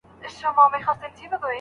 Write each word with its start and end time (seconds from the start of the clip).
نو 0.21 0.49
ډالۍ 0.55 0.79
ورکړئ. 1.25 1.49